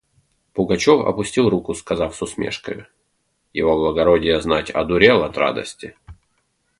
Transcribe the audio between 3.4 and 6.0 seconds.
«Его благородие, знать, одурел от радости.